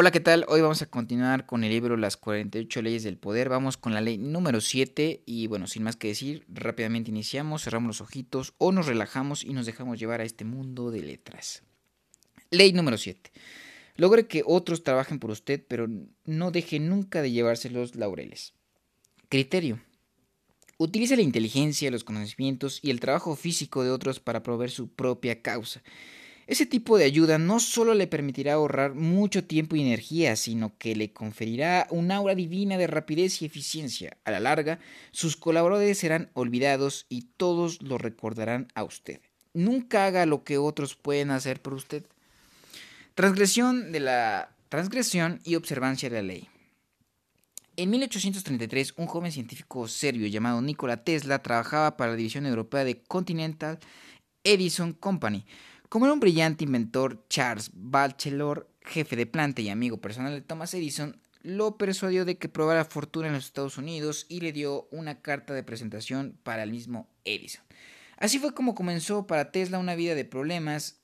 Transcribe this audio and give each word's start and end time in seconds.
Hola, 0.00 0.12
¿qué 0.12 0.20
tal? 0.20 0.44
Hoy 0.46 0.60
vamos 0.60 0.80
a 0.80 0.86
continuar 0.86 1.44
con 1.44 1.64
el 1.64 1.70
libro 1.70 1.96
Las 1.96 2.16
48 2.16 2.82
leyes 2.82 3.02
del 3.02 3.18
poder. 3.18 3.48
Vamos 3.48 3.76
con 3.76 3.94
la 3.94 4.00
ley 4.00 4.16
número 4.16 4.60
7 4.60 5.24
y 5.26 5.48
bueno, 5.48 5.66
sin 5.66 5.82
más 5.82 5.96
que 5.96 6.06
decir, 6.06 6.44
rápidamente 6.46 7.10
iniciamos, 7.10 7.64
cerramos 7.64 7.88
los 7.88 8.00
ojitos 8.00 8.54
o 8.58 8.70
nos 8.70 8.86
relajamos 8.86 9.42
y 9.42 9.52
nos 9.54 9.66
dejamos 9.66 9.98
llevar 9.98 10.20
a 10.20 10.24
este 10.24 10.44
mundo 10.44 10.92
de 10.92 11.00
letras. 11.00 11.64
Ley 12.52 12.72
número 12.72 12.96
7. 12.96 13.32
Logre 13.96 14.28
que 14.28 14.44
otros 14.46 14.84
trabajen 14.84 15.18
por 15.18 15.32
usted, 15.32 15.64
pero 15.66 15.88
no 16.24 16.52
deje 16.52 16.78
nunca 16.78 17.20
de 17.20 17.32
llevarse 17.32 17.68
los 17.68 17.96
laureles. 17.96 18.54
Criterio. 19.28 19.80
Utilice 20.76 21.16
la 21.16 21.22
inteligencia, 21.22 21.90
los 21.90 22.04
conocimientos 22.04 22.78
y 22.82 22.92
el 22.92 23.00
trabajo 23.00 23.34
físico 23.34 23.82
de 23.82 23.90
otros 23.90 24.20
para 24.20 24.44
proveer 24.44 24.70
su 24.70 24.92
propia 24.92 25.42
causa. 25.42 25.82
Ese 26.48 26.64
tipo 26.64 26.96
de 26.96 27.04
ayuda 27.04 27.36
no 27.36 27.60
solo 27.60 27.92
le 27.92 28.06
permitirá 28.06 28.54
ahorrar 28.54 28.94
mucho 28.94 29.44
tiempo 29.44 29.76
y 29.76 29.82
energía, 29.82 30.34
sino 30.34 30.78
que 30.78 30.96
le 30.96 31.12
conferirá 31.12 31.86
un 31.90 32.10
aura 32.10 32.34
divina 32.34 32.78
de 32.78 32.86
rapidez 32.86 33.42
y 33.42 33.44
eficiencia. 33.44 34.16
A 34.24 34.30
la 34.30 34.40
larga, 34.40 34.78
sus 35.10 35.36
colaboradores 35.36 35.98
serán 35.98 36.30
olvidados 36.32 37.04
y 37.10 37.26
todos 37.36 37.82
lo 37.82 37.98
recordarán 37.98 38.68
a 38.74 38.82
usted. 38.82 39.20
Nunca 39.52 40.06
haga 40.06 40.24
lo 40.24 40.42
que 40.42 40.56
otros 40.56 40.96
pueden 40.96 41.32
hacer 41.32 41.60
por 41.60 41.74
usted. 41.74 42.06
Transgresión 43.14 43.92
de 43.92 44.00
la 44.00 44.56
transgresión 44.70 45.40
y 45.44 45.54
observancia 45.56 46.08
de 46.08 46.16
la 46.16 46.22
ley. 46.22 46.48
En 47.76 47.90
1833, 47.90 48.94
un 48.96 49.06
joven 49.06 49.32
científico 49.32 49.86
serbio 49.86 50.26
llamado 50.28 50.62
Nikola 50.62 51.04
Tesla 51.04 51.42
trabajaba 51.42 51.98
para 51.98 52.12
la 52.12 52.16
división 52.16 52.46
europea 52.46 52.84
de 52.84 53.02
Continental 53.02 53.78
Edison 54.44 54.94
Company 54.94 55.44
como 55.88 56.04
era 56.04 56.12
un 56.12 56.20
brillante 56.20 56.64
inventor, 56.64 57.24
Charles 57.28 57.70
Batchelor, 57.72 58.68
jefe 58.82 59.16
de 59.16 59.26
planta 59.26 59.62
y 59.62 59.68
amigo 59.68 60.00
personal 60.00 60.34
de 60.34 60.42
Thomas 60.42 60.74
Edison, 60.74 61.20
lo 61.42 61.78
persuadió 61.78 62.24
de 62.24 62.36
que 62.36 62.48
probara 62.48 62.84
fortuna 62.84 63.28
en 63.28 63.32
los 63.34 63.46
Estados 63.46 63.78
Unidos 63.78 64.26
y 64.28 64.40
le 64.40 64.52
dio 64.52 64.88
una 64.90 65.22
carta 65.22 65.54
de 65.54 65.62
presentación 65.62 66.38
para 66.42 66.62
el 66.62 66.70
mismo 66.70 67.08
Edison. 67.24 67.64
Así 68.18 68.38
fue 68.38 68.52
como 68.52 68.74
comenzó 68.74 69.26
para 69.26 69.52
Tesla 69.52 69.78
una 69.78 69.94
vida 69.94 70.14
de 70.14 70.24
problemas 70.24 71.00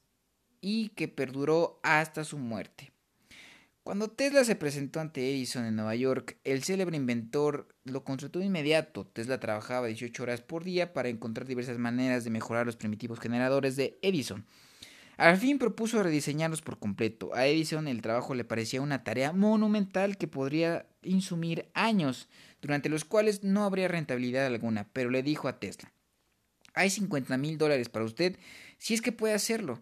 y 0.60 0.88
que 0.90 1.08
perduró 1.08 1.78
hasta 1.82 2.24
su 2.24 2.38
muerte. 2.38 2.92
Cuando 3.84 4.08
Tesla 4.08 4.44
se 4.44 4.56
presentó 4.56 5.00
ante 5.00 5.30
Edison 5.30 5.66
en 5.66 5.77
Nueva 5.77 5.94
York, 5.94 6.38
el 6.42 6.64
célebre 6.64 6.96
inventor 6.96 7.68
lo 7.84 8.02
consultó 8.02 8.38
de 8.38 8.46
inmediato. 8.46 9.06
Tesla 9.06 9.38
trabajaba 9.38 9.88
18 9.88 10.22
horas 10.22 10.40
por 10.40 10.64
día 10.64 10.94
para 10.94 11.10
encontrar 11.10 11.46
diversas 11.46 11.77
maneras 11.77 12.24
de 12.24 12.30
mejorar 12.30 12.64
los 12.64 12.77
primitivos 12.77 13.20
generadores 13.20 13.77
de 13.77 13.98
Edison. 14.00 14.46
Al 15.16 15.36
fin 15.36 15.58
propuso 15.58 16.02
rediseñarlos 16.02 16.62
por 16.62 16.78
completo. 16.78 17.34
A 17.34 17.46
Edison 17.46 17.86
el 17.86 18.02
trabajo 18.02 18.34
le 18.34 18.44
parecía 18.44 18.80
una 18.80 19.04
tarea 19.04 19.32
monumental 19.32 20.16
que 20.16 20.26
podría 20.26 20.86
insumir 21.02 21.68
años, 21.74 22.28
durante 22.60 22.88
los 22.88 23.04
cuales 23.04 23.44
no 23.44 23.64
habría 23.64 23.88
rentabilidad 23.88 24.46
alguna, 24.46 24.88
pero 24.92 25.10
le 25.10 25.22
dijo 25.22 25.48
a 25.48 25.60
Tesla, 25.60 25.92
hay 26.74 26.90
50 26.90 27.36
mil 27.36 27.58
dólares 27.58 27.88
para 27.88 28.04
usted 28.04 28.36
si 28.78 28.94
es 28.94 29.02
que 29.02 29.12
puede 29.12 29.34
hacerlo. 29.34 29.80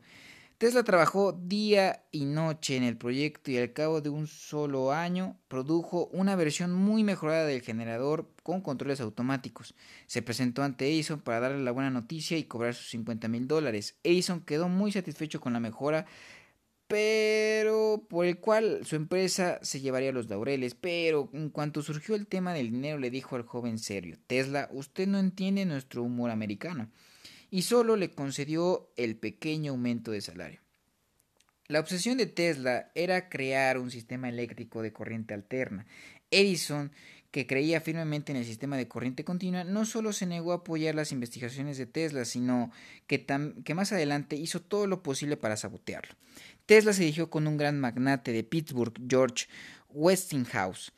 Tesla 0.63 0.85
trabajó 0.85 1.33
día 1.33 2.05
y 2.13 2.25
noche 2.25 2.77
en 2.77 2.85
el 2.85 2.97
proyecto 2.97 3.51
y 3.51 3.59
al 3.59 3.73
cabo 3.73 4.01
de 4.01 4.11
un 4.11 4.29
solo 4.29 4.93
año 4.93 5.37
produjo 5.49 6.07
una 6.13 6.37
versión 6.37 6.73
muy 6.73 7.03
mejorada 7.03 7.47
del 7.47 7.63
generador 7.63 8.31
con 8.45 8.61
controles 8.61 9.01
automáticos. 9.01 9.75
Se 10.07 10.23
presentó 10.23 10.63
ante 10.63 10.87
Edison 10.87 11.21
para 11.21 11.41
darle 11.41 11.65
la 11.65 11.73
buena 11.73 11.91
noticia 11.91 12.39
y 12.39 12.45
cobrar 12.45 12.75
sus 12.75 12.91
50 12.91 13.27
mil 13.27 13.49
dólares. 13.49 13.99
Edison 14.05 14.41
quedó 14.41 14.69
muy 14.69 14.93
satisfecho 14.93 15.41
con 15.41 15.53
la 15.53 15.59
mejora, 15.59 16.07
pero 16.87 18.07
por 18.09 18.25
el 18.25 18.39
cual 18.39 18.87
su 18.87 18.95
empresa 18.95 19.59
se 19.63 19.81
llevaría 19.81 20.13
los 20.13 20.31
laureles. 20.31 20.77
Pero 20.77 21.29
en 21.33 21.51
cuanto 21.51 21.83
surgió 21.83 22.15
el 22.15 22.29
tema 22.29 22.55
del 22.55 22.71
dinero, 22.71 23.01
le 23.01 23.11
dijo 23.11 23.35
al 23.35 23.43
joven 23.43 23.81
serio: 23.81 24.17
Tesla, 24.29 24.69
usted 24.71 25.09
no 25.09 25.19
entiende 25.19 25.65
nuestro 25.65 26.05
humor 26.05 26.31
americano 26.31 26.89
y 27.53 27.63
solo 27.63 27.97
le 27.97 28.11
concedió 28.11 28.91
el 28.97 29.15
pequeño 29.15 29.73
aumento 29.73 30.11
de 30.11 30.23
salario. 30.23 30.61
La 31.69 31.81
obsesión 31.81 32.17
de 32.17 32.25
Tesla 32.25 32.91
era 32.95 33.29
crear 33.29 33.77
un 33.77 33.91
sistema 33.91 34.31
eléctrico 34.31 34.81
de 34.81 34.95
corriente 34.95 35.35
alterna. 35.35 35.87
Edison, 36.31 36.93
que 37.31 37.47
creía 37.47 37.83
firmemente 37.83 38.33
en 38.33 38.39
el 38.39 38.47
sistema 38.47 38.79
de 38.79 38.89
corriente 38.89 39.25
continua, 39.25 39.65
no 39.65 39.85
solo 39.85 40.15
se 40.15 40.25
negó 40.25 40.53
a 40.53 40.57
apoyar 40.57 40.95
las 40.95 41.13
investigaciones 41.13 41.77
de 41.77 41.85
Tesla, 41.85 42.25
sino 42.25 42.73
que, 43.07 43.27
que 43.65 43.75
más 43.75 43.93
adelante 43.93 44.37
hizo 44.37 44.63
todo 44.63 44.87
lo 44.87 45.03
posible 45.03 45.37
para 45.37 45.59
sabotearlo. 45.59 46.15
Tesla 46.65 46.95
se 46.95 47.03
dirigió 47.03 47.29
con 47.29 47.47
un 47.47 47.59
gran 47.59 47.79
magnate 47.79 48.33
de 48.33 48.45
Pittsburgh, 48.45 48.95
George 49.07 49.47
Westinghouse, 49.91 50.93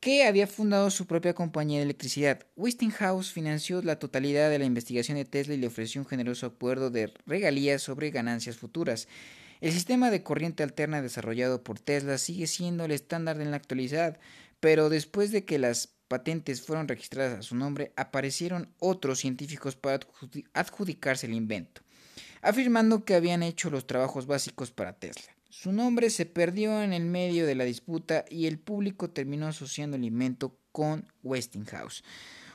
que 0.00 0.24
había 0.24 0.46
fundado 0.46 0.90
su 0.90 1.06
propia 1.06 1.34
compañía 1.34 1.78
de 1.78 1.84
electricidad. 1.84 2.46
Westinghouse 2.56 3.32
financió 3.32 3.82
la 3.82 3.98
totalidad 3.98 4.48
de 4.48 4.58
la 4.58 4.64
investigación 4.64 5.18
de 5.18 5.26
Tesla 5.26 5.52
y 5.52 5.58
le 5.58 5.66
ofreció 5.66 6.00
un 6.00 6.06
generoso 6.06 6.46
acuerdo 6.46 6.90
de 6.90 7.12
regalías 7.26 7.82
sobre 7.82 8.10
ganancias 8.10 8.56
futuras. 8.56 9.08
El 9.60 9.72
sistema 9.72 10.10
de 10.10 10.22
corriente 10.22 10.62
alterna 10.62 11.02
desarrollado 11.02 11.62
por 11.62 11.78
Tesla 11.78 12.16
sigue 12.16 12.46
siendo 12.46 12.86
el 12.86 12.92
estándar 12.92 13.42
en 13.42 13.50
la 13.50 13.58
actualidad, 13.58 14.18
pero 14.58 14.88
después 14.88 15.32
de 15.32 15.44
que 15.44 15.58
las 15.58 15.88
patentes 16.08 16.62
fueron 16.62 16.88
registradas 16.88 17.38
a 17.38 17.42
su 17.42 17.54
nombre, 17.54 17.92
aparecieron 17.94 18.72
otros 18.78 19.20
científicos 19.20 19.76
para 19.76 20.00
adjudicarse 20.54 21.26
el 21.26 21.34
invento, 21.34 21.82
afirmando 22.40 23.04
que 23.04 23.14
habían 23.14 23.42
hecho 23.42 23.68
los 23.68 23.86
trabajos 23.86 24.26
básicos 24.26 24.70
para 24.70 24.94
Tesla. 24.94 25.30
Su 25.50 25.72
nombre 25.72 26.10
se 26.10 26.26
perdió 26.26 26.80
en 26.80 26.92
el 26.92 27.04
medio 27.04 27.44
de 27.44 27.56
la 27.56 27.64
disputa 27.64 28.24
y 28.30 28.46
el 28.46 28.60
público 28.60 29.10
terminó 29.10 29.48
asociando 29.48 29.96
el 29.96 30.04
invento 30.04 30.56
con 30.70 31.12
Westinghouse. 31.24 32.04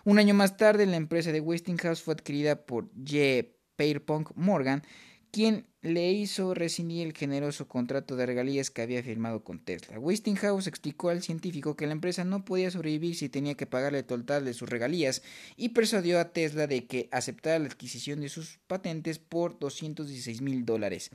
Un 0.06 0.18
año 0.18 0.34
más 0.34 0.56
tarde, 0.56 0.86
la 0.86 0.96
empresa 0.96 1.34
de 1.34 1.42
Westinghouse 1.42 2.02
fue 2.02 2.14
adquirida 2.14 2.66
por 2.66 2.90
J. 2.96 3.50
Pierpont 3.76 4.30
Morgan, 4.36 4.82
quien 5.30 5.66
le 5.82 6.14
hizo 6.14 6.54
rescindir 6.54 7.06
el 7.06 7.14
generoso 7.14 7.68
contrato 7.68 8.16
de 8.16 8.26
regalías 8.26 8.72
que 8.72 8.82
había 8.82 9.04
firmado 9.04 9.44
con 9.44 9.60
Tesla. 9.60 10.00
Westinghouse 10.00 10.68
explicó 10.68 11.10
al 11.10 11.22
científico 11.22 11.76
que 11.76 11.88
la 11.88 11.92
empresa 11.92 12.24
no 12.24 12.46
podía 12.46 12.72
sobrevivir 12.72 13.18
si 13.18 13.28
tenía 13.28 13.56
que 13.56 13.66
pagarle 13.66 14.00
el 14.00 14.06
total 14.06 14.46
de 14.46 14.54
sus 14.54 14.70
regalías 14.70 15.22
y 15.58 15.70
persuadió 15.70 16.18
a 16.18 16.32
Tesla 16.32 16.66
de 16.66 16.86
que 16.86 17.10
aceptara 17.12 17.60
la 17.60 17.66
adquisición 17.66 18.22
de 18.22 18.30
sus 18.30 18.60
patentes 18.68 19.20
por 19.20 19.60
216 19.60 20.42
mil 20.42 20.64
dólares. 20.64 21.12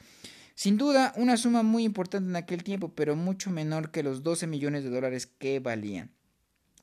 Sin 0.60 0.76
duda, 0.76 1.14
una 1.16 1.38
suma 1.38 1.62
muy 1.62 1.84
importante 1.84 2.28
en 2.28 2.36
aquel 2.36 2.62
tiempo, 2.62 2.92
pero 2.94 3.16
mucho 3.16 3.50
menor 3.50 3.90
que 3.90 4.02
los 4.02 4.22
12 4.22 4.46
millones 4.46 4.84
de 4.84 4.90
dólares 4.90 5.26
que 5.26 5.58
valían. 5.58 6.10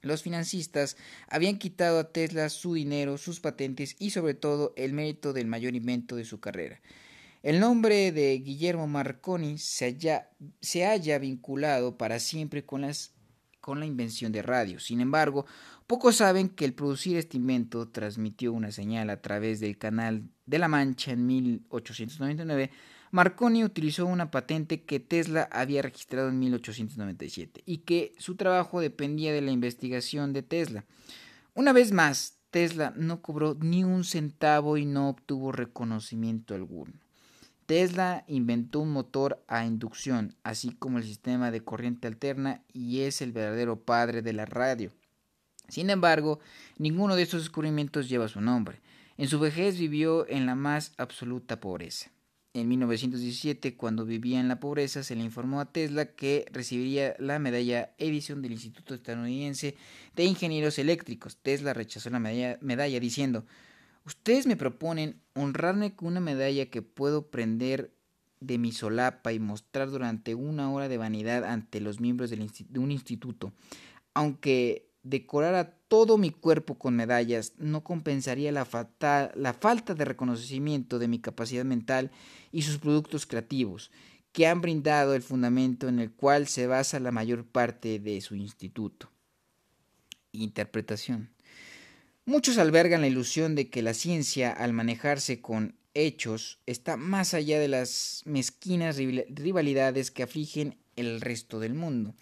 Los 0.01 0.23
financistas 0.23 0.97
habían 1.27 1.59
quitado 1.59 1.99
a 1.99 2.11
Tesla 2.11 2.49
su 2.49 2.73
dinero, 2.73 3.19
sus 3.19 3.39
patentes 3.39 3.95
y 3.99 4.09
sobre 4.09 4.33
todo 4.33 4.73
el 4.77 4.93
mérito 4.93 5.31
del 5.31 5.45
mayor 5.45 5.75
invento 5.75 6.15
de 6.15 6.25
su 6.25 6.39
carrera. 6.39 6.81
El 7.43 7.59
nombre 7.59 8.11
de 8.11 8.39
Guillermo 8.39 8.87
Marconi 8.87 9.59
se 9.59 9.85
haya, 9.85 10.31
se 10.59 10.87
haya 10.87 11.19
vinculado 11.19 11.99
para 11.99 12.17
siempre 12.17 12.65
con, 12.65 12.81
las, 12.81 13.13
con 13.61 13.79
la 13.79 13.85
invención 13.85 14.31
de 14.31 14.41
radio. 14.41 14.79
Sin 14.79 15.01
embargo, 15.01 15.45
pocos 15.85 16.15
saben 16.15 16.49
que 16.49 16.65
el 16.65 16.73
producir 16.73 17.15
este 17.15 17.37
invento 17.37 17.87
transmitió 17.89 18.53
una 18.53 18.71
señal 18.71 19.11
a 19.11 19.21
través 19.21 19.59
del 19.59 19.77
canal 19.77 20.23
de 20.47 20.57
la 20.57 20.67
Mancha 20.67 21.11
en 21.11 21.27
1899 21.27 22.71
Marconi 23.11 23.63
utilizó 23.63 24.05
una 24.05 24.31
patente 24.31 24.83
que 24.83 24.99
Tesla 24.99 25.47
había 25.51 25.81
registrado 25.81 26.29
en 26.29 26.39
1897 26.39 27.63
y 27.65 27.79
que 27.79 28.13
su 28.17 28.35
trabajo 28.35 28.81
dependía 28.81 29.31
de 29.33 29.41
la 29.41 29.51
investigación 29.51 30.33
de 30.33 30.43
Tesla. 30.43 30.85
Una 31.53 31.73
vez 31.73 31.91
más, 31.91 32.37
Tesla 32.51 32.93
no 32.95 33.21
cobró 33.21 33.55
ni 33.59 33.83
un 33.83 34.03
centavo 34.03 34.77
y 34.77 34.85
no 34.85 35.09
obtuvo 35.09 35.51
reconocimiento 35.51 36.53
alguno. 36.53 36.93
Tesla 37.65 38.23
inventó 38.27 38.79
un 38.79 38.91
motor 38.91 39.43
a 39.47 39.65
inducción, 39.65 40.35
así 40.43 40.71
como 40.71 40.99
el 40.99 41.03
sistema 41.03 41.51
de 41.51 41.63
corriente 41.63 42.07
alterna, 42.07 42.61
y 42.71 43.01
es 43.01 43.21
el 43.21 43.33
verdadero 43.33 43.81
padre 43.81 44.21
de 44.21 44.31
la 44.31 44.45
radio. 44.45 44.91
Sin 45.67 45.89
embargo, 45.89 46.39
ninguno 46.77 47.17
de 47.17 47.23
estos 47.23 47.41
descubrimientos 47.41 48.07
lleva 48.07 48.29
su 48.29 48.39
nombre. 48.39 48.79
En 49.17 49.27
su 49.27 49.39
vejez 49.39 49.77
vivió 49.77 50.27
en 50.29 50.45
la 50.45 50.55
más 50.55 50.93
absoluta 50.97 51.59
pobreza. 51.59 52.09
En 52.53 52.67
1917, 52.69 53.75
cuando 53.75 54.05
vivía 54.05 54.39
en 54.39 54.47
la 54.47 54.59
pobreza, 54.59 55.03
se 55.03 55.15
le 55.15 55.23
informó 55.23 55.59
a 55.61 55.71
Tesla 55.71 56.05
que 56.05 56.45
recibiría 56.51 57.15
la 57.19 57.37
medalla 57.39 57.93
Edison 57.97 58.41
del 58.41 58.53
Instituto 58.53 58.95
Estadounidense 58.95 59.75
de 60.15 60.23
Ingenieros 60.23 60.79
Eléctricos. 60.79 61.37
Tesla 61.37 61.73
rechazó 61.73 62.09
la 62.09 62.19
medalla, 62.19 62.99
diciendo, 62.99 63.45
Ustedes 64.05 64.47
me 64.47 64.55
proponen 64.55 65.21
honrarme 65.33 65.93
con 65.95 66.07
una 66.07 66.19
medalla 66.19 66.67
que 66.67 66.81
puedo 66.81 67.27
prender 67.27 67.91
de 68.39 68.57
mi 68.57 68.71
solapa 68.71 69.33
y 69.33 69.39
mostrar 69.39 69.89
durante 69.89 70.33
una 70.33 70.71
hora 70.71 70.87
de 70.87 70.97
vanidad 70.97 71.43
ante 71.43 71.81
los 71.81 71.99
miembros 71.99 72.29
de 72.29 72.79
un 72.79 72.91
instituto. 72.91 73.51
Aunque 74.13 74.86
decorara 75.09 75.71
todo 75.87 76.17
mi 76.17 76.31
cuerpo 76.31 76.77
con 76.77 76.95
medallas 76.95 77.53
no 77.57 77.83
compensaría 77.83 78.51
la, 78.51 78.67
la 79.35 79.53
falta 79.53 79.93
de 79.93 80.05
reconocimiento 80.05 80.99
de 80.99 81.07
mi 81.07 81.19
capacidad 81.19 81.65
mental 81.65 82.11
y 82.51 82.63
sus 82.63 82.77
productos 82.77 83.25
creativos. 83.25 83.91
que 84.33 84.45
han 84.45 84.61
brindado 84.61 85.15
el 85.15 85.23
fundamento 85.23 85.87
en 85.87 85.97
el 85.97 86.11
cual 86.11 86.47
se 86.47 86.67
basa 86.67 86.99
la 86.99 87.11
mayor 87.11 87.43
parte 87.45 87.97
de 87.97 88.21
su 88.21 88.35
instituto. 88.35 89.09
Interpretación. 90.31 91.31
Muchos 92.25 92.59
albergan 92.59 93.01
la 93.01 93.07
ilusión 93.07 93.55
de 93.55 93.69
que 93.69 93.81
la 93.81 93.95
ciencia, 93.95 94.51
al 94.51 94.73
manejarse 94.73 95.41
con 95.41 95.79
hechos, 95.95 96.59
está 96.67 96.97
más 96.97 97.33
allá 97.33 97.57
de 97.57 97.69
las 97.69 98.21
mezquinas 98.25 98.97
rivalidades 98.97 100.11
que 100.11 100.23
afligen 100.23 100.77
el 100.97 101.21
resto 101.21 101.59
del 101.59 101.73
mundo. 101.73 102.13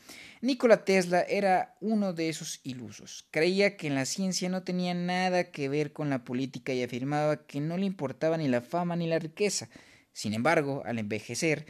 Nikola 0.42 0.86
Tesla 0.86 1.22
era 1.22 1.75
uno 1.81 2.13
de 2.13 2.30
esos 2.30 2.60
ilusos. 2.63 3.25
Creía 3.31 3.77
que 3.77 3.89
la 3.89 4.06
ciencia 4.06 4.48
no 4.50 4.62
tenía 4.62 4.94
nada 4.94 5.50
que 5.51 5.68
ver 5.68 5.92
con 5.92 6.12
la 6.12 6.24
política 6.24 6.74
y 6.74 6.83
afirmaba 6.83 7.48
que 7.48 7.60
no 7.60 7.77
le 7.77 7.88
importaba 7.88 8.38
ni 8.38 8.48
la 8.48 8.62
fama 8.62 8.95
ni 8.95 9.07
la 9.07 9.18
riqueza. 9.18 9.69
Sin 10.13 10.33
embargo, 10.33 10.83
al 10.86 11.00
envejecer, 11.00 11.66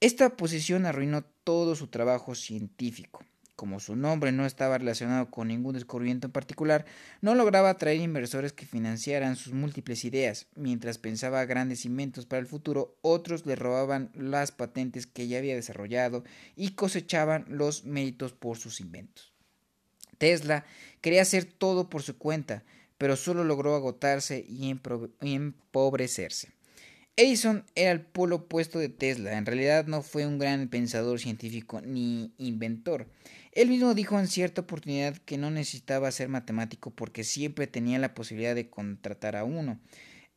esta 0.00 0.36
posición 0.36 0.86
arruinó 0.86 1.24
todo 1.24 1.74
su 1.74 1.88
trabajo 1.88 2.34
científico 2.34 3.24
como 3.56 3.80
su 3.80 3.96
nombre 3.96 4.30
no 4.32 4.46
estaba 4.46 4.78
relacionado 4.78 5.30
con 5.30 5.48
ningún 5.48 5.74
descubrimiento 5.74 6.28
en 6.28 6.32
particular, 6.32 6.84
no 7.22 7.34
lograba 7.34 7.70
atraer 7.70 8.00
inversores 8.00 8.52
que 8.52 8.66
financiaran 8.66 9.34
sus 9.34 9.54
múltiples 9.54 10.04
ideas. 10.04 10.46
Mientras 10.54 10.98
pensaba 10.98 11.44
grandes 11.46 11.86
inventos 11.86 12.26
para 12.26 12.40
el 12.40 12.46
futuro, 12.46 12.96
otros 13.00 13.46
le 13.46 13.56
robaban 13.56 14.10
las 14.14 14.52
patentes 14.52 15.06
que 15.06 15.26
ya 15.26 15.38
había 15.38 15.54
desarrollado 15.54 16.22
y 16.54 16.72
cosechaban 16.72 17.46
los 17.48 17.84
méritos 17.84 18.32
por 18.32 18.58
sus 18.58 18.80
inventos. 18.80 19.32
Tesla 20.18 20.64
quería 21.00 21.22
hacer 21.22 21.44
todo 21.44 21.88
por 21.88 22.02
su 22.02 22.18
cuenta, 22.18 22.62
pero 22.98 23.16
solo 23.16 23.42
logró 23.42 23.74
agotarse 23.74 24.44
y 24.48 24.70
empobrecerse. 25.20 26.56
Edison 27.18 27.64
era 27.74 27.92
el 27.92 28.02
polo 28.02 28.36
opuesto 28.36 28.78
de 28.78 28.90
Tesla. 28.90 29.38
En 29.38 29.46
realidad 29.46 29.86
no 29.86 30.02
fue 30.02 30.26
un 30.26 30.38
gran 30.38 30.68
pensador 30.68 31.18
científico 31.18 31.80
ni 31.80 32.34
inventor. 32.36 33.06
Él 33.56 33.70
mismo 33.70 33.94
dijo 33.94 34.20
en 34.20 34.28
cierta 34.28 34.60
oportunidad 34.60 35.16
que 35.16 35.38
no 35.38 35.50
necesitaba 35.50 36.12
ser 36.12 36.28
matemático 36.28 36.90
porque 36.90 37.24
siempre 37.24 37.66
tenía 37.66 37.98
la 37.98 38.12
posibilidad 38.12 38.54
de 38.54 38.68
contratar 38.68 39.34
a 39.34 39.44
uno. 39.44 39.80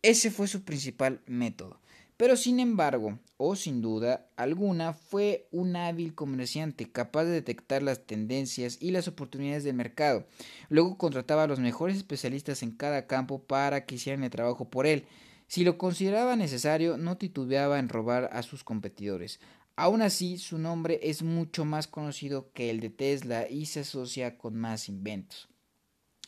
Ese 0.02 0.32
fue 0.32 0.48
su 0.48 0.64
principal 0.64 1.20
método. 1.26 1.82
Pero 2.16 2.38
sin 2.38 2.62
embargo, 2.62 3.20
o 3.36 3.58
sin 3.58 3.82
duda 3.82 4.30
alguna, 4.38 4.94
fue 4.94 5.50
un 5.52 5.76
hábil 5.76 6.16
comerciante 6.16 6.90
capaz 6.90 7.26
de 7.26 7.32
detectar 7.32 7.84
las 7.84 8.06
tendencias 8.06 8.78
y 8.80 8.92
las 8.92 9.10
oportunidades 9.10 9.66
del 9.66 9.76
mercado. 9.76 10.26
Luego 10.70 10.98
contrataba 10.98 11.44
a 11.44 11.48
los 11.48 11.60
mejores 11.60 11.98
especialistas 11.98 12.64
en 12.64 12.72
cada 12.72 13.06
campo 13.06 13.44
para 13.44 13.86
que 13.86 13.96
hicieran 13.96 14.24
el 14.24 14.30
trabajo 14.30 14.70
por 14.70 14.88
él. 14.88 15.04
Si 15.50 15.64
lo 15.64 15.78
consideraba 15.78 16.36
necesario, 16.36 16.98
no 16.98 17.18
titubeaba 17.18 17.80
en 17.80 17.90
robar 17.90 18.30
a 18.32 18.44
sus 18.44 18.64
competidores. 18.64 19.40
Aún 19.80 20.02
así, 20.02 20.38
su 20.38 20.58
nombre 20.58 21.00
es 21.04 21.24
mucho 21.24 21.64
más 21.64 21.88
conocido 21.88 22.52
que 22.52 22.70
el 22.70 22.82
de 22.82 22.90
Tesla 22.90 23.48
y 23.50 23.66
se 23.66 23.80
asocia 23.80 24.38
con 24.38 24.54
más 24.58 24.90
inventos. 24.90 25.48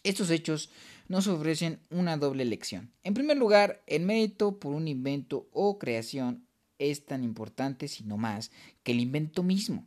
Estos 0.06 0.30
hechos 0.30 0.70
nos 1.10 1.28
ofrecen 1.28 1.82
una 1.90 2.16
doble 2.16 2.46
lección. 2.46 2.94
En 3.04 3.14
primer 3.14 3.36
lugar, 3.36 3.84
el 3.88 4.04
mérito 4.04 4.58
por 4.58 4.74
un 4.74 4.88
invento 4.88 5.50
o 5.52 5.78
creación 5.80 6.48
es 6.80 7.06
tan 7.06 7.26
importante, 7.26 7.90
si 7.90 8.06
no 8.06 8.16
más, 8.16 8.52
que 8.84 8.94
el 8.94 9.02
invento 9.02 9.44
mismo. 9.44 9.86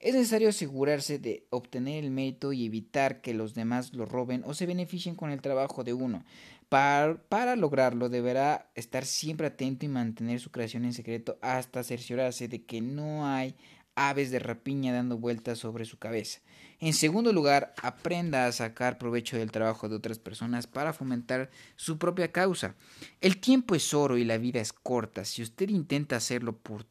Es 0.00 0.14
necesario 0.14 0.48
asegurarse 0.48 1.18
de 1.18 1.46
obtener 1.50 2.04
el 2.04 2.10
mérito 2.12 2.54
y 2.54 2.64
evitar 2.64 3.20
que 3.20 3.34
los 3.34 3.52
demás 3.52 3.92
lo 3.92 4.06
roben 4.06 4.42
o 4.46 4.54
se 4.54 4.64
beneficien 4.64 5.16
con 5.16 5.30
el 5.30 5.42
trabajo 5.42 5.84
de 5.84 5.92
uno. 5.92 6.24
Para, 6.72 7.54
lograrlo 7.54 8.08
deberá 8.08 8.70
estar 8.74 9.04
siempre 9.04 9.48
atento 9.48 9.84
y 9.84 9.90
mantener 9.90 10.40
su 10.40 10.50
creación 10.50 10.86
en 10.86 10.94
secreto 10.94 11.38
hasta 11.42 11.84
cerciorarse 11.84 12.48
de 12.48 12.64
que 12.64 12.80
no 12.80 13.26
hay 13.26 13.56
aves 13.94 14.30
de 14.30 14.38
rapiña 14.38 14.94
dando 14.94 15.18
vueltas 15.18 15.58
sobre 15.58 15.84
su 15.84 15.98
cabeza. 15.98 16.40
En 16.80 16.94
segundo 16.94 17.30
lugar, 17.34 17.74
aprenda 17.82 18.46
a 18.46 18.52
sacar 18.52 18.96
provecho 18.96 19.36
del 19.36 19.52
trabajo 19.52 19.90
de 19.90 19.96
otras 19.96 20.18
personas 20.18 20.66
para 20.66 20.94
fomentar 20.94 21.50
su 21.76 21.98
propia 21.98 22.32
causa. 22.32 22.74
El 23.20 23.36
tiempo 23.36 23.74
es 23.74 23.92
oro 23.92 24.16
y 24.16 24.24
la 24.24 24.38
vida 24.38 24.62
es 24.62 24.72
corta. 24.72 25.26
Si 25.26 25.42
usted 25.42 25.68
intenta 25.68 26.16
hacerlo 26.16 26.56
por 26.56 26.86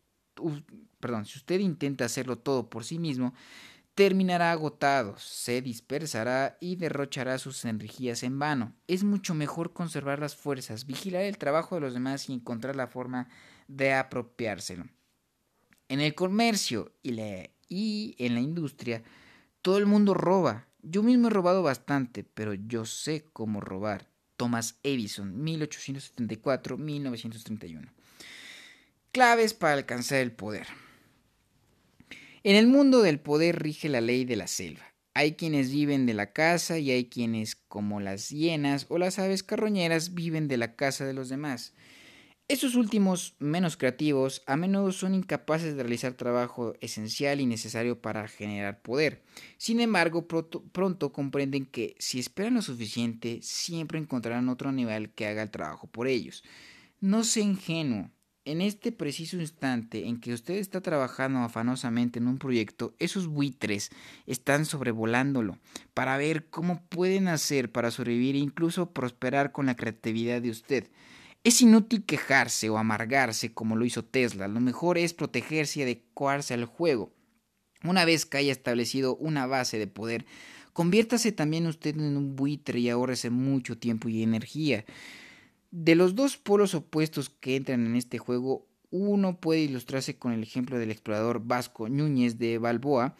perdón, 0.99 1.25
si 1.25 1.39
usted 1.39 1.59
intenta 1.59 2.05
hacerlo 2.05 2.37
todo 2.37 2.69
por 2.69 2.85
sí 2.85 2.99
mismo, 2.99 3.33
terminará 3.95 4.51
agotado, 4.51 5.15
se 5.17 5.61
dispersará 5.61 6.57
y 6.59 6.75
derrochará 6.75 7.37
sus 7.37 7.63
energías 7.65 8.23
en 8.23 8.39
vano. 8.39 8.73
Es 8.87 9.03
mucho 9.03 9.33
mejor 9.33 9.73
conservar 9.73 10.19
las 10.19 10.35
fuerzas, 10.35 10.85
vigilar 10.85 11.23
el 11.23 11.37
trabajo 11.37 11.75
de 11.75 11.81
los 11.81 11.93
demás 11.93 12.29
y 12.29 12.33
encontrar 12.33 12.75
la 12.75 12.87
forma 12.87 13.27
de 13.67 13.93
apropiárselo. 13.93 14.85
En 15.89 15.99
el 15.99 16.15
comercio 16.15 16.93
y, 17.03 17.19
y 17.67 18.15
en 18.17 18.35
la 18.35 18.41
industria, 18.41 19.03
todo 19.61 19.77
el 19.77 19.85
mundo 19.85 20.13
roba. 20.13 20.67
Yo 20.81 21.03
mismo 21.03 21.27
he 21.27 21.31
robado 21.31 21.61
bastante, 21.61 22.23
pero 22.23 22.53
yo 22.53 22.85
sé 22.85 23.25
cómo 23.33 23.59
robar. 23.61 24.09
Thomas 24.37 24.79
Edison, 24.81 25.43
1874-1931. 25.45 27.91
Claves 29.11 29.53
para 29.53 29.73
alcanzar 29.73 30.19
el 30.19 30.31
poder. 30.31 30.67
En 32.43 32.55
el 32.55 32.65
mundo 32.65 33.03
del 33.03 33.19
poder 33.19 33.61
rige 33.61 33.87
la 33.87 34.01
ley 34.01 34.25
de 34.25 34.35
la 34.35 34.47
selva. 34.47 34.81
Hay 35.13 35.33
quienes 35.33 35.71
viven 35.71 36.07
de 36.07 36.15
la 36.15 36.33
casa 36.33 36.79
y 36.79 36.89
hay 36.89 37.05
quienes, 37.05 37.55
como 37.55 37.99
las 37.99 38.29
hienas 38.29 38.87
o 38.89 38.97
las 38.97 39.19
aves 39.19 39.43
carroñeras, 39.43 40.15
viven 40.15 40.47
de 40.47 40.57
la 40.57 40.75
casa 40.75 41.05
de 41.05 41.13
los 41.13 41.29
demás. 41.29 41.75
Estos 42.47 42.73
últimos, 42.73 43.35
menos 43.37 43.77
creativos, 43.77 44.41
a 44.47 44.57
menudo 44.57 44.91
son 44.91 45.13
incapaces 45.13 45.75
de 45.75 45.83
realizar 45.83 46.13
trabajo 46.13 46.73
esencial 46.81 47.41
y 47.41 47.45
necesario 47.45 48.01
para 48.01 48.27
generar 48.27 48.81
poder. 48.81 49.21
Sin 49.57 49.79
embargo, 49.79 50.27
pronto, 50.27 50.63
pronto, 50.71 51.13
comprenden 51.13 51.67
que 51.67 51.95
si 51.99 52.17
esperan 52.17 52.55
lo 52.55 52.63
suficiente, 52.63 53.39
siempre 53.43 53.99
encontrarán 53.99 54.49
otro 54.49 54.67
animal 54.67 55.11
que 55.13 55.27
haga 55.27 55.43
el 55.43 55.51
trabajo 55.51 55.85
por 55.85 56.07
ellos. 56.07 56.43
No 56.99 57.23
sea 57.23 57.43
ingenuo, 57.43 58.09
en 58.43 58.61
este 58.61 58.91
preciso 58.91 59.37
instante 59.37 60.07
en 60.07 60.19
que 60.19 60.33
usted 60.33 60.55
está 60.55 60.81
trabajando 60.81 61.39
afanosamente 61.39 62.19
en 62.19 62.27
un 62.27 62.37
proyecto, 62.37 62.95
esos 62.97 63.27
buitres 63.27 63.91
están 64.25 64.65
sobrevolándolo 64.65 65.59
para 65.93 66.17
ver 66.17 66.47
cómo 66.49 66.81
pueden 66.89 67.27
hacer 67.27 67.71
para 67.71 67.91
sobrevivir 67.91 68.35
e 68.35 68.39
incluso 68.39 68.91
prosperar 68.91 69.51
con 69.51 69.67
la 69.67 69.75
creatividad 69.75 70.41
de 70.41 70.49
usted. 70.49 70.89
Es 71.43 71.61
inútil 71.61 72.03
quejarse 72.03 72.69
o 72.69 72.77
amargarse 72.77 73.53
como 73.53 73.75
lo 73.75 73.85
hizo 73.85 74.03
Tesla, 74.03 74.47
lo 74.47 74.59
mejor 74.59 74.97
es 74.97 75.13
protegerse 75.13 75.79
y 75.79 75.83
adecuarse 75.83 76.53
al 76.53 76.65
juego. 76.65 77.13
Una 77.83 78.05
vez 78.05 78.25
que 78.25 78.37
haya 78.37 78.51
establecido 78.51 79.15
una 79.15 79.47
base 79.47 79.79
de 79.79 79.87
poder, 79.87 80.25
conviértase 80.73 81.31
también 81.31 81.67
usted 81.67 81.95
en 81.95 82.15
un 82.15 82.35
buitre 82.35 82.79
y 82.79 82.89
ahórrese 82.89 83.29
mucho 83.29 83.77
tiempo 83.77 84.07
y 84.07 84.21
energía. 84.21 84.85
De 85.71 85.95
los 85.95 86.15
dos 86.15 86.35
polos 86.35 86.75
opuestos 86.75 87.29
que 87.29 87.55
entran 87.55 87.85
en 87.85 87.95
este 87.95 88.17
juego, 88.17 88.67
uno 88.89 89.39
puede 89.39 89.61
ilustrarse 89.61 90.17
con 90.17 90.33
el 90.33 90.43
ejemplo 90.43 90.77
del 90.77 90.91
explorador 90.91 91.45
vasco 91.45 91.87
Núñez 91.87 92.37
de 92.37 92.57
Balboa. 92.57 93.15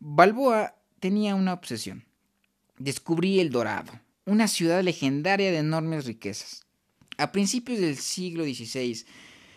Balboa 0.00 0.76
tenía 1.00 1.34
una 1.34 1.54
obsesión. 1.54 2.04
Descubrí 2.78 3.40
el 3.40 3.48
Dorado, 3.48 3.90
una 4.26 4.48
ciudad 4.48 4.82
legendaria 4.82 5.50
de 5.50 5.58
enormes 5.58 6.04
riquezas. 6.04 6.66
A 7.16 7.32
principios 7.32 7.80
del 7.80 7.96
siglo 7.96 8.44
XVI, 8.44 9.06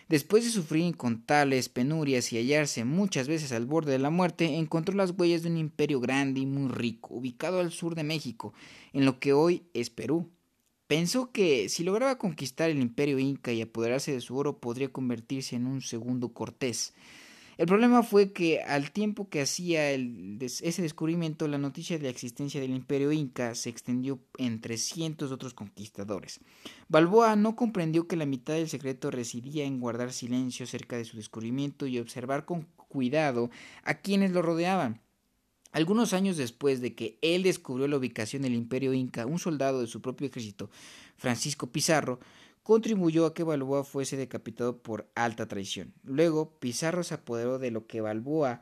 después 0.08 0.42
de 0.42 0.50
sufrir 0.50 0.84
incontables 0.84 1.68
penurias 1.68 2.32
y 2.32 2.38
hallarse 2.38 2.84
muchas 2.84 3.28
veces 3.28 3.52
al 3.52 3.66
borde 3.66 3.92
de 3.92 3.98
la 3.98 4.08
muerte, 4.08 4.56
encontró 4.56 4.94
las 4.94 5.10
huellas 5.10 5.42
de 5.42 5.50
un 5.50 5.58
imperio 5.58 6.00
grande 6.00 6.40
y 6.40 6.46
muy 6.46 6.70
rico, 6.72 7.14
ubicado 7.14 7.60
al 7.60 7.72
sur 7.72 7.94
de 7.94 8.04
México, 8.04 8.54
en 8.94 9.04
lo 9.04 9.18
que 9.18 9.34
hoy 9.34 9.64
es 9.74 9.90
Perú. 9.90 10.30
Pensó 10.88 11.32
que 11.32 11.68
si 11.68 11.84
lograba 11.84 12.16
conquistar 12.16 12.70
el 12.70 12.80
imperio 12.80 13.18
inca 13.18 13.52
y 13.52 13.60
apoderarse 13.60 14.10
de 14.10 14.22
su 14.22 14.36
oro 14.38 14.58
podría 14.58 14.90
convertirse 14.90 15.54
en 15.54 15.66
un 15.66 15.82
segundo 15.82 16.32
Cortés. 16.32 16.94
El 17.58 17.66
problema 17.66 18.02
fue 18.02 18.32
que 18.32 18.62
al 18.62 18.90
tiempo 18.90 19.28
que 19.28 19.42
hacía 19.42 19.90
ese 19.90 20.80
descubrimiento, 20.80 21.46
la 21.46 21.58
noticia 21.58 21.98
de 21.98 22.04
la 22.04 22.08
existencia 22.08 22.58
del 22.58 22.70
imperio 22.70 23.12
inca 23.12 23.54
se 23.54 23.68
extendió 23.68 24.18
entre 24.38 24.78
cientos 24.78 25.28
de 25.28 25.34
otros 25.34 25.52
conquistadores. 25.54 26.40
Balboa 26.88 27.36
no 27.36 27.54
comprendió 27.54 28.06
que 28.06 28.16
la 28.16 28.26
mitad 28.26 28.54
del 28.54 28.68
secreto 28.68 29.10
residía 29.10 29.64
en 29.64 29.80
guardar 29.80 30.12
silencio 30.12 30.64
acerca 30.64 30.96
de 30.96 31.04
su 31.04 31.18
descubrimiento 31.18 31.86
y 31.86 31.98
observar 31.98 32.46
con 32.46 32.62
cuidado 32.76 33.50
a 33.82 33.94
quienes 33.94 34.30
lo 34.30 34.40
rodeaban. 34.40 35.02
Algunos 35.72 36.12
años 36.12 36.36
después 36.36 36.80
de 36.80 36.94
que 36.94 37.18
él 37.20 37.42
descubrió 37.42 37.88
la 37.88 37.96
ubicación 37.96 38.42
del 38.42 38.54
imperio 38.54 38.94
inca, 38.94 39.26
un 39.26 39.38
soldado 39.38 39.80
de 39.80 39.86
su 39.86 40.00
propio 40.00 40.26
ejército, 40.26 40.70
Francisco 41.16 41.70
Pizarro, 41.70 42.20
contribuyó 42.62 43.26
a 43.26 43.34
que 43.34 43.44
Balboa 43.44 43.84
fuese 43.84 44.16
decapitado 44.16 44.78
por 44.78 45.10
alta 45.14 45.46
traición. 45.46 45.94
Luego, 46.04 46.58
Pizarro 46.58 47.02
se 47.02 47.14
apoderó 47.14 47.58
de 47.58 47.70
lo 47.70 47.86
que 47.86 48.00
Balboa 48.00 48.60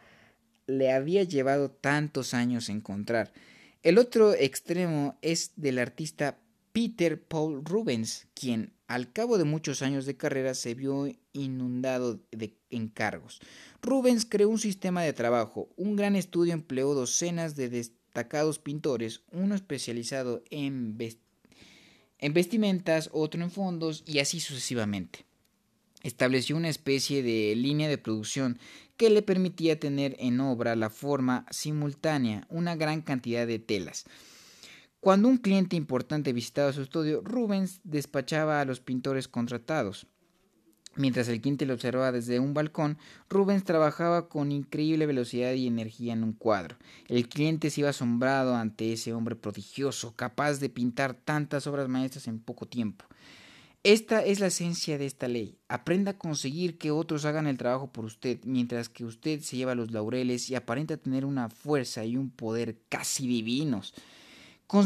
le 0.67 0.93
había 0.93 1.23
llevado 1.23 1.71
tantos 1.71 2.35
años 2.35 2.69
encontrar. 2.69 3.33
El 3.83 3.99
otro 3.99 4.35
extremo 4.35 5.17
es 5.23 5.53
del 5.57 5.79
artista 5.79 6.39
Peter 6.73 7.23
Paul 7.23 7.65
Rubens, 7.65 8.27
quien 8.35 8.73
Al 8.87 9.13
cabo 9.13 9.37
de 9.37 9.45
muchos 9.45 9.83
años 9.83 10.07
de 10.07 10.17
carrera 10.17 10.55
se 10.55 10.75
vio 10.75 11.13
inundado 11.33 12.21
de 12.31 12.57
encargos. 12.71 13.41
Rubens 13.83 14.25
creó 14.25 14.49
un 14.49 14.61
sistema 14.61 15.03
de 15.03 15.13
trabajo, 15.13 15.69
un 15.77 15.97
gran 15.97 16.15
estudio 16.15 16.53
empleó 16.53 16.95
docenas 16.95 17.57
de 17.57 17.69
destacados 17.69 18.61
pintores, 18.61 19.23
uno 19.33 19.57
especializado 19.57 20.45
en, 20.51 20.97
en 22.19 22.33
vestimentas, 22.33 23.11
otro 23.13 23.43
en 23.43 23.51
fondos 23.51 24.05
y 24.07 24.21
así 24.21 24.39
sucesivamente. 24.39 25.25
Estableció 26.05 26.57
una 26.57 26.69
especie 26.69 27.25
de 27.25 27.57
línea 27.57 27.89
de 27.89 27.99
producción 27.99 28.61
que 28.97 29.11
le 29.11 29.23
permitía 29.23 29.81
tener 29.81 30.15
en 30.21 30.39
obra 30.39 30.77
la 30.77 30.91
forma 30.91 31.45
simultánea 31.51 32.47
una 32.49 32.77
gran 32.77 33.03
cantidad 33.03 33.49
de 33.49 33.59
telas. 33.59 34.05
Cuando 35.01 35.29
un 35.29 35.39
cliente 35.39 35.77
importante 35.77 36.33
visitaba 36.33 36.73
su 36.73 36.83
estudio, 36.83 37.21
Rubens 37.23 37.81
despachaba 37.85 38.61
a 38.61 38.65
los 38.65 38.81
pintores 38.81 39.29
contratados. 39.29 40.07
Mientras 40.97 41.29
el 41.29 41.43
cliente 41.43 41.67
lo 41.67 41.75
observaba 41.75 42.11
desde 42.11 42.41
un 42.41 42.55
balcón, 42.55 42.97
Rubens 43.29 43.65
trabajaba 43.65 44.29
con 44.29 44.51
increíble 44.51 45.05
velocidad 45.05 45.53
y 45.53 45.67
energía 45.67 46.15
en 46.15 46.25
un 46.25 46.33
cuadro. 46.33 46.77
El 47.07 47.29
cliente 47.29 47.69
se 47.69 47.83
iba 47.83 47.91
asombrado 47.91 48.57
ante 48.57 48.95
ese 48.95 49.13
hombre 49.13 49.37
prodigioso, 49.37 50.17
capaz 50.17 50.55
de 50.55 50.71
pintar 50.71 51.15
tantas 51.15 51.67
obras 51.67 51.89
maestras 51.89 52.29
en 52.29 52.41
poco 52.41 52.67
tiempo. 52.67 53.05
Esta 53.83 54.25
es 54.25 54.41
la 54.41 54.47
esencia 54.47 54.99
de 54.99 55.07
esta 55.07 55.29
ley. 55.29 55.59
Aprenda 55.69 56.13
a 56.13 56.19
conseguir 56.19 56.79
que 56.79 56.91
otros 56.91 57.27
hagan 57.27 57.47
el 57.47 57.59
trabajo 57.59 57.93
por 57.93 58.07
usted, 58.07 58.41
mientras 58.45 58.89
que 58.89 59.05
usted 59.05 59.41
se 59.43 59.59
lleva 59.59 59.77
los 59.77 59.93
laureles 59.93 60.51
y 60.51 60.55
aparenta 60.55 60.97
tener 60.97 61.25
una 61.27 61.51
fuerza 61.51 62.05
y 62.05 62.17
un 62.17 62.31
poder 62.31 62.79
casi 62.89 63.29
divinos 63.29 63.95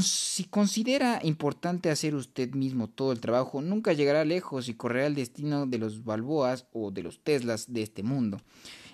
si 0.02 0.44
considera 0.44 1.20
importante 1.22 1.90
hacer 1.90 2.14
usted 2.14 2.50
mismo 2.50 2.88
todo 2.88 3.12
el 3.12 3.20
trabajo, 3.20 3.62
nunca 3.62 3.92
llegará 3.92 4.24
lejos 4.24 4.68
y 4.68 4.74
correrá 4.74 5.06
el 5.06 5.14
destino 5.14 5.66
de 5.66 5.78
los 5.78 6.04
Balboas 6.04 6.66
o 6.72 6.90
de 6.90 7.02
los 7.02 7.20
Teslas 7.20 7.72
de 7.72 7.82
este 7.82 8.02
mundo. 8.02 8.40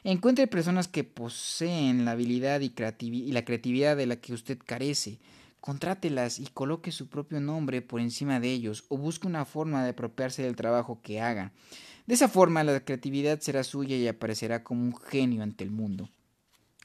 Encuentre 0.05 0.47
personas 0.47 0.87
que 0.87 1.03
poseen 1.03 2.05
la 2.05 2.13
habilidad 2.13 2.61
y, 2.61 2.73
y 3.01 3.33
la 3.33 3.45
creatividad 3.45 3.97
de 3.97 4.07
la 4.07 4.17
que 4.17 4.33
usted 4.33 4.59
carece. 4.65 5.19
Contrátelas 5.61 6.39
y 6.39 6.47
coloque 6.47 6.93
su 6.93 7.09
propio 7.09 7.41
nombre 7.41 7.83
por 7.83 8.01
encima 8.01 8.39
de 8.39 8.53
ellos 8.53 8.85
o 8.89 8.97
busque 8.97 9.27
una 9.27 9.45
forma 9.45 9.83
de 9.83 9.91
apropiarse 9.91 10.45
del 10.45 10.55
trabajo 10.55 11.01
que 11.03 11.21
hagan. 11.21 11.51
De 12.07 12.15
esa 12.15 12.29
forma 12.29 12.63
la 12.63 12.79
creatividad 12.85 13.41
será 13.41 13.65
suya 13.65 13.97
y 13.97 14.07
aparecerá 14.07 14.63
como 14.63 14.83
un 14.83 14.97
genio 14.97 15.43
ante 15.43 15.65
el 15.65 15.73
mundo. 15.73 16.09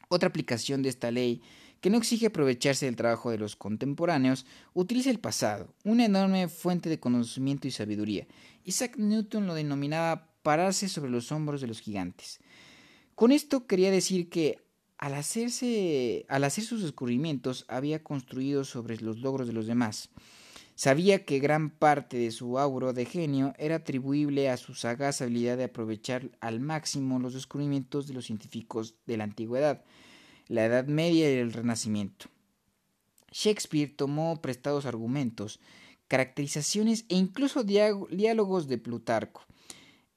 Otra 0.10 0.30
aplicación 0.30 0.82
de 0.82 0.90
esta 0.90 1.12
ley 1.12 1.44
que 1.82 1.90
no 1.90 1.98
exige 1.98 2.28
aprovecharse 2.28 2.86
del 2.86 2.96
trabajo 2.96 3.32
de 3.32 3.40
los 3.40 3.56
contemporáneos, 3.56 4.46
utiliza 4.74 5.10
el 5.10 5.20
pasado, 5.20 5.74
una 5.84 6.06
enorme 6.06 6.48
fuente 6.48 6.90
de 6.90 7.00
conocimiento 7.00 7.68
y 7.68 7.72
sabiduría. 7.72 8.28
Isaac 8.64 8.98
Newton 8.98 9.48
lo 9.48 9.56
denominaba 9.56 10.30
pararse 10.44 10.88
sobre 10.88 11.12
los 11.12 11.32
hombros 11.32 11.60
de 11.60 11.68
los 11.68 11.82
gigantes. 11.82 12.40
Con 13.16 13.32
esto 13.32 13.66
quería 13.68 13.92
decir 13.92 14.30
que 14.30 14.60
al, 14.98 15.16
hacerse, 15.16 16.26
al 16.30 16.44
hacer 16.44 16.64
sus 16.64 16.84
descubrimientos 16.84 17.66
había 17.68 18.04
construido 18.04 18.64
sobre 18.64 18.98
los 18.98 19.18
logros 19.18 19.48
de 19.48 19.54
los 19.54 19.66
demás. 19.66 20.10
Sabía 20.76 21.26
que 21.26 21.40
gran 21.40 21.70
parte 21.70 22.18
de 22.18 22.32
su 22.32 22.58
auro 22.58 22.94
de 22.94 23.06
genio 23.06 23.54
era 23.58 23.78
atribuible 23.78 24.50
a 24.50 24.58
su 24.58 24.74
sagaz 24.74 25.22
habilidad 25.22 25.58
de 25.58 25.66
aprovechar 25.66 26.30
al 26.40 26.60
máximo 26.60 27.20
los 27.20 27.34
descubrimientos 27.34 28.08
de 28.08 28.14
los 28.14 28.26
científicos 28.26 28.96
de 29.06 29.18
la 29.18 29.26
antigüedad, 29.26 29.84
la 30.52 30.66
Edad 30.66 30.86
Media 30.86 31.34
y 31.34 31.38
el 31.38 31.54
Renacimiento. 31.54 32.26
Shakespeare 33.32 33.96
tomó 33.96 34.42
prestados 34.42 34.86
argumentos, 34.86 35.62
caracterizaciones 36.10 37.06
e 37.08 37.16
incluso 37.16 37.64
diálogos 37.64 38.68
de 38.68 38.78
Plutarco, 38.78 39.46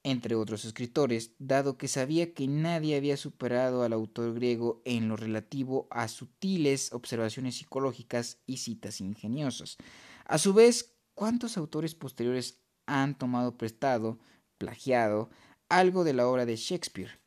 entre 0.03 0.35
otros 0.35 0.64
escritores, 0.64 1.35
dado 1.38 1.79
que 1.79 1.87
sabía 1.87 2.35
que 2.35 2.49
nadie 2.49 2.97
había 2.97 3.17
superado 3.17 3.85
al 3.85 3.93
autor 3.93 4.35
griego 4.35 4.83
en 4.85 5.09
lo 5.09 5.17
relativo 5.17 5.87
a 5.93 6.09
sutiles 6.09 6.93
observaciones 6.93 7.55
psicológicas 7.55 8.38
y 8.45 8.57
citas 8.57 9.00
ingeniosas. 9.00 9.76
A 10.25 10.38
su 10.38 10.53
vez, 10.53 10.97
¿cuántos 11.14 11.57
autores 11.57 11.95
posteriores 11.95 12.59
han 12.87 13.17
tomado 13.17 13.57
prestado, 13.57 14.19
plagiado, 14.59 15.31
algo 15.69 16.03
de 16.03 16.12
la 16.12 16.26
obra 16.26 16.45
de 16.45 16.57
Shakespeare? 16.57 17.24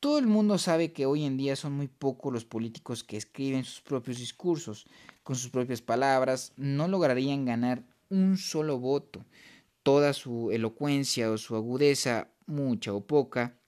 Todo 0.00 0.18
el 0.18 0.26
mundo 0.26 0.56
sabe 0.56 0.92
que 0.92 1.04
hoy 1.04 1.24
en 1.24 1.36
día 1.36 1.56
son 1.56 1.72
muy 1.72 1.86
pocos 1.86 2.32
los 2.32 2.46
políticos 2.46 3.04
que 3.04 3.18
escriben 3.18 3.64
sus 3.64 3.82
propios 3.82 4.16
discursos. 4.16 4.86
Con 5.22 5.36
sus 5.36 5.50
propias 5.50 5.82
palabras 5.82 6.54
no 6.56 6.88
lograrían 6.88 7.44
ganar 7.44 7.84
un 8.08 8.38
solo 8.38 8.78
voto. 8.78 9.26
Toda 9.82 10.14
su 10.14 10.52
elocuencia 10.52 11.30
o 11.30 11.36
su 11.36 11.54
agudeza, 11.54 12.28
mucha 12.46 12.94
o 12.94 13.02
poca, 13.02 13.58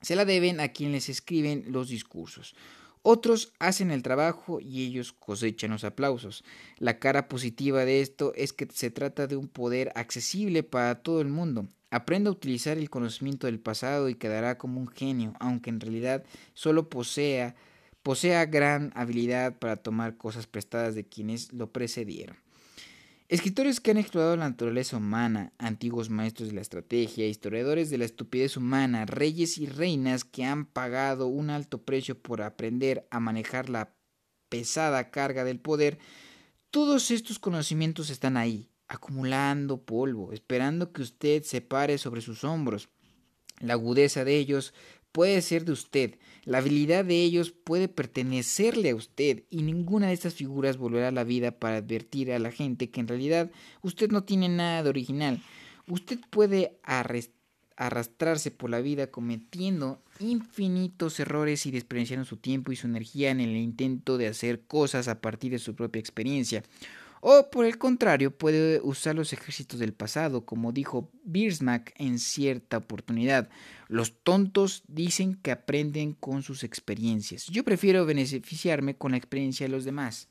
se 0.00 0.14
la 0.14 0.24
deben 0.24 0.60
a 0.60 0.68
quienes 0.68 1.08
escriben 1.08 1.64
los 1.66 1.88
discursos. 1.88 2.54
Otros 3.02 3.52
hacen 3.58 3.90
el 3.90 4.04
trabajo 4.04 4.60
y 4.60 4.86
ellos 4.86 5.12
cosechan 5.12 5.72
los 5.72 5.82
aplausos. 5.82 6.44
La 6.78 7.00
cara 7.00 7.26
positiva 7.26 7.84
de 7.84 8.00
esto 8.00 8.32
es 8.36 8.52
que 8.52 8.68
se 8.72 8.92
trata 8.92 9.26
de 9.26 9.34
un 9.34 9.48
poder 9.48 9.90
accesible 9.96 10.62
para 10.62 11.02
todo 11.02 11.20
el 11.20 11.28
mundo. 11.28 11.66
Aprenda 11.94 12.28
a 12.28 12.32
utilizar 12.32 12.76
el 12.76 12.90
conocimiento 12.90 13.46
del 13.46 13.60
pasado 13.60 14.08
y 14.08 14.16
quedará 14.16 14.58
como 14.58 14.80
un 14.80 14.88
genio, 14.88 15.34
aunque 15.38 15.70
en 15.70 15.78
realidad 15.78 16.24
solo 16.52 16.88
posea, 16.88 17.54
posea 18.02 18.46
gran 18.46 18.90
habilidad 18.96 19.60
para 19.60 19.76
tomar 19.76 20.16
cosas 20.16 20.48
prestadas 20.48 20.96
de 20.96 21.06
quienes 21.06 21.52
lo 21.52 21.70
precedieron. 21.70 22.36
Escritores 23.28 23.78
que 23.78 23.92
han 23.92 23.98
explorado 23.98 24.36
la 24.36 24.48
naturaleza 24.48 24.96
humana, 24.96 25.52
antiguos 25.56 26.10
maestros 26.10 26.48
de 26.48 26.56
la 26.56 26.62
estrategia, 26.62 27.28
historiadores 27.28 27.90
de 27.90 27.98
la 27.98 28.06
estupidez 28.06 28.56
humana, 28.56 29.06
reyes 29.06 29.56
y 29.58 29.66
reinas 29.66 30.24
que 30.24 30.42
han 30.42 30.66
pagado 30.66 31.28
un 31.28 31.48
alto 31.48 31.84
precio 31.84 32.18
por 32.20 32.42
aprender 32.42 33.06
a 33.12 33.20
manejar 33.20 33.70
la 33.70 33.94
pesada 34.48 35.12
carga 35.12 35.44
del 35.44 35.60
poder, 35.60 36.00
todos 36.72 37.12
estos 37.12 37.38
conocimientos 37.38 38.10
están 38.10 38.36
ahí, 38.36 38.68
acumulando 38.94 39.82
polvo, 39.82 40.32
esperando 40.32 40.92
que 40.92 41.02
usted 41.02 41.42
se 41.42 41.60
pare 41.60 41.98
sobre 41.98 42.20
sus 42.20 42.44
hombros. 42.44 42.88
La 43.60 43.74
agudeza 43.74 44.24
de 44.24 44.36
ellos 44.36 44.74
puede 45.12 45.42
ser 45.42 45.64
de 45.64 45.72
usted, 45.72 46.18
la 46.44 46.58
habilidad 46.58 47.04
de 47.04 47.22
ellos 47.22 47.52
puede 47.52 47.88
pertenecerle 47.88 48.90
a 48.90 48.96
usted 48.96 49.44
y 49.48 49.62
ninguna 49.62 50.08
de 50.08 50.12
estas 50.12 50.34
figuras 50.34 50.76
volverá 50.76 51.08
a 51.08 51.12
la 51.12 51.24
vida 51.24 51.52
para 51.52 51.76
advertir 51.76 52.32
a 52.32 52.38
la 52.38 52.50
gente 52.50 52.90
que 52.90 53.00
en 53.00 53.08
realidad 53.08 53.50
usted 53.80 54.10
no 54.10 54.24
tiene 54.24 54.48
nada 54.48 54.82
de 54.82 54.90
original. 54.90 55.40
Usted 55.88 56.18
puede 56.30 56.78
arrastrarse 57.76 58.50
por 58.50 58.68
la 58.68 58.80
vida 58.80 59.06
cometiendo 59.06 60.02
infinitos 60.20 61.18
errores 61.18 61.64
y 61.64 61.70
desperdiciando 61.70 62.26
su 62.26 62.36
tiempo 62.36 62.72
y 62.72 62.76
su 62.76 62.86
energía 62.86 63.30
en 63.30 63.40
el 63.40 63.56
intento 63.56 64.18
de 64.18 64.26
hacer 64.26 64.62
cosas 64.66 65.08
a 65.08 65.20
partir 65.20 65.52
de 65.52 65.58
su 65.58 65.74
propia 65.74 66.00
experiencia. 66.00 66.62
O 67.26 67.48
por 67.48 67.64
el 67.64 67.78
contrario, 67.78 68.36
puede 68.36 68.82
usar 68.82 69.14
los 69.14 69.32
ejércitos 69.32 69.80
del 69.80 69.94
pasado, 69.94 70.44
como 70.44 70.72
dijo 70.72 71.10
Biersmack 71.24 71.94
en 71.96 72.18
cierta 72.18 72.76
oportunidad. 72.76 73.48
Los 73.88 74.22
tontos 74.22 74.82
dicen 74.88 75.36
que 75.36 75.50
aprenden 75.50 76.12
con 76.12 76.42
sus 76.42 76.64
experiencias. 76.64 77.46
Yo 77.46 77.64
prefiero 77.64 78.04
beneficiarme 78.04 78.98
con 78.98 79.12
la 79.12 79.16
experiencia 79.16 79.64
de 79.64 79.72
los 79.72 79.86
demás. 79.86 80.28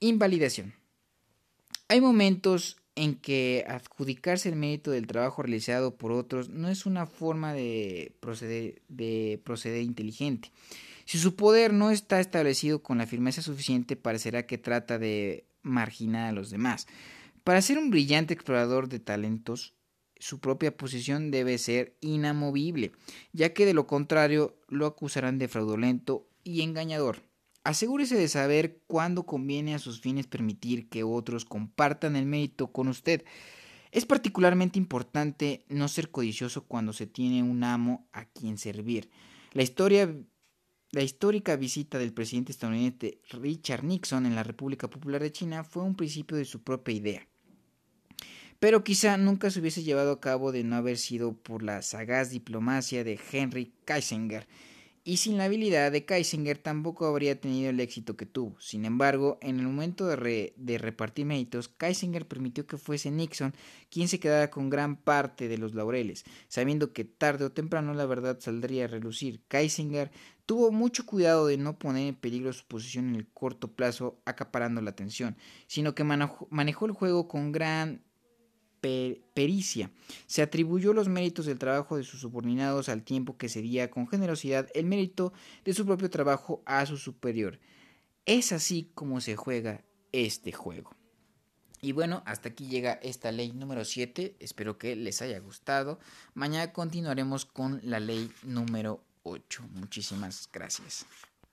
Invalidación. 0.00 0.74
Hay 1.88 2.02
momentos 2.02 2.76
en 2.94 3.14
que 3.14 3.64
adjudicarse 3.66 4.50
el 4.50 4.56
mérito 4.56 4.90
del 4.90 5.06
trabajo 5.06 5.42
realizado 5.42 5.96
por 5.96 6.12
otros 6.12 6.50
no 6.50 6.68
es 6.68 6.84
una 6.84 7.06
forma 7.06 7.54
de 7.54 8.14
proceder, 8.20 8.82
de 8.88 9.40
proceder 9.46 9.80
inteligente. 9.80 10.52
Si 11.06 11.16
su 11.16 11.36
poder 11.36 11.72
no 11.72 11.90
está 11.90 12.20
establecido 12.20 12.82
con 12.82 12.98
la 12.98 13.06
firmeza 13.06 13.40
suficiente, 13.40 13.96
parecerá 13.96 14.46
que 14.46 14.58
trata 14.58 14.98
de 14.98 15.46
marginar 15.62 16.28
a 16.28 16.32
los 16.32 16.50
demás. 16.50 16.86
Para 17.44 17.62
ser 17.62 17.78
un 17.78 17.90
brillante 17.90 18.34
explorador 18.34 18.88
de 18.88 19.00
talentos, 19.00 19.74
su 20.18 20.38
propia 20.40 20.76
posición 20.76 21.30
debe 21.30 21.56
ser 21.58 21.96
inamovible, 22.00 22.92
ya 23.32 23.54
que 23.54 23.66
de 23.66 23.74
lo 23.74 23.86
contrario 23.86 24.58
lo 24.68 24.86
acusarán 24.86 25.38
de 25.38 25.48
fraudulento 25.48 26.28
y 26.44 26.60
engañador. 26.60 27.22
Asegúrese 27.64 28.16
de 28.16 28.28
saber 28.28 28.80
cuándo 28.86 29.24
conviene 29.24 29.74
a 29.74 29.78
sus 29.78 30.00
fines 30.00 30.26
permitir 30.26 30.88
que 30.88 31.04
otros 31.04 31.44
compartan 31.44 32.16
el 32.16 32.26
mérito 32.26 32.72
con 32.72 32.88
usted. 32.88 33.24
Es 33.92 34.06
particularmente 34.06 34.78
importante 34.78 35.64
no 35.68 35.88
ser 35.88 36.10
codicioso 36.10 36.64
cuando 36.64 36.92
se 36.92 37.06
tiene 37.06 37.42
un 37.42 37.64
amo 37.64 38.08
a 38.12 38.24
quien 38.24 38.56
servir. 38.56 39.10
La 39.52 39.62
historia 39.62 40.14
la 40.92 41.02
histórica 41.02 41.54
visita 41.54 41.98
del 41.98 42.12
presidente 42.12 42.50
estadounidense 42.50 43.20
Richard 43.30 43.84
Nixon 43.84 44.26
en 44.26 44.34
la 44.34 44.42
República 44.42 44.90
Popular 44.90 45.22
de 45.22 45.30
China 45.30 45.62
fue 45.62 45.84
un 45.84 45.94
principio 45.94 46.36
de 46.36 46.44
su 46.44 46.62
propia 46.62 46.94
idea. 46.94 47.28
Pero 48.58 48.82
quizá 48.82 49.16
nunca 49.16 49.50
se 49.50 49.60
hubiese 49.60 49.84
llevado 49.84 50.12
a 50.12 50.20
cabo 50.20 50.52
de 50.52 50.64
no 50.64 50.76
haber 50.76 50.98
sido 50.98 51.32
por 51.32 51.62
la 51.62 51.82
sagaz 51.82 52.30
diplomacia 52.30 53.04
de 53.04 53.18
Henry 53.32 53.72
Kissinger 53.86 54.46
y 55.10 55.16
sin 55.16 55.38
la 55.38 55.46
habilidad 55.46 55.90
de 55.90 56.04
Kaisinger 56.04 56.56
tampoco 56.56 57.04
habría 57.04 57.40
tenido 57.40 57.70
el 57.70 57.80
éxito 57.80 58.16
que 58.16 58.26
tuvo. 58.26 58.54
Sin 58.60 58.84
embargo, 58.84 59.38
en 59.42 59.58
el 59.58 59.66
momento 59.66 60.06
de, 60.06 60.54
de, 60.56 60.78
repartir 60.78 61.26
méritos, 61.26 61.66
Kaisinger 61.66 62.28
permitió 62.28 62.64
que 62.64 62.78
fuese 62.78 63.10
Nixon 63.10 63.52
quien 63.90 64.06
se 64.06 64.20
quedara 64.20 64.50
con 64.50 64.70
gran 64.70 64.94
parte 64.94 65.48
de 65.48 65.58
los 65.58 65.74
laureles, 65.74 66.24
sabiendo 66.46 66.92
que 66.92 67.04
tarde 67.04 67.44
o 67.44 67.50
temprano 67.50 67.92
la 67.92 68.06
verdad 68.06 68.38
saldría 68.38 68.84
a 68.84 68.86
relucir. 68.86 69.40
Kaisinger 69.48 70.12
tuvo 70.46 70.70
mucho 70.70 71.04
cuidado 71.04 71.48
de 71.48 71.56
no 71.56 71.76
poner 71.76 72.06
en 72.06 72.14
peligro 72.14 72.52
su 72.52 72.64
posición 72.66 73.08
en 73.08 73.16
el 73.16 73.26
corto 73.26 73.66
plazo 73.66 74.20
acaparando 74.26 74.80
la 74.80 74.90
atención, 74.90 75.36
sino 75.66 75.92
que 75.96 76.04
manejó 76.04 76.86
el 76.86 76.92
juego 76.92 77.26
con 77.26 77.50
gran 77.50 78.04
pericia. 78.80 79.90
Se 80.26 80.42
atribuyó 80.42 80.92
los 80.92 81.08
méritos 81.08 81.46
del 81.46 81.58
trabajo 81.58 81.96
de 81.96 82.04
sus 82.04 82.20
subordinados 82.20 82.88
al 82.88 83.02
tiempo 83.02 83.36
que 83.36 83.48
cedía 83.48 83.90
con 83.90 84.08
generosidad 84.08 84.68
el 84.74 84.86
mérito 84.86 85.32
de 85.64 85.74
su 85.74 85.86
propio 85.86 86.10
trabajo 86.10 86.62
a 86.66 86.84
su 86.86 86.96
superior. 86.96 87.58
Es 88.26 88.52
así 88.52 88.90
como 88.94 89.20
se 89.20 89.36
juega 89.36 89.84
este 90.12 90.52
juego. 90.52 90.94
Y 91.82 91.92
bueno, 91.92 92.22
hasta 92.26 92.50
aquí 92.50 92.66
llega 92.66 92.92
esta 92.94 93.32
ley 93.32 93.52
número 93.52 93.84
7. 93.84 94.36
Espero 94.38 94.76
que 94.76 94.96
les 94.96 95.22
haya 95.22 95.38
gustado. 95.38 95.98
Mañana 96.34 96.72
continuaremos 96.72 97.46
con 97.46 97.80
la 97.82 98.00
ley 98.00 98.30
número 98.42 99.02
8. 99.22 99.64
Muchísimas 99.72 100.48
gracias. 100.52 101.06